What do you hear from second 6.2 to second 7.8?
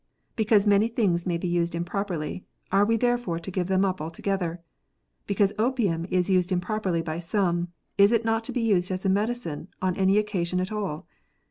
used improperly by some,